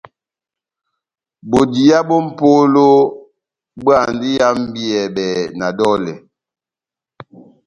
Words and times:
Bodiya 1.49 1.99
bó 2.07 2.15
mʼpola 2.27 2.83
bóhándi 3.83 4.27
ihambiyɛbɛ 4.37 5.25
na 5.57 5.67
dɔlɛ. 5.77 6.13